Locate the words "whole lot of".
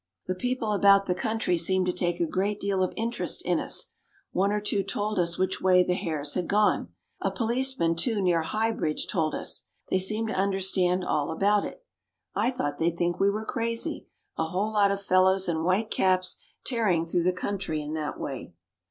14.45-14.99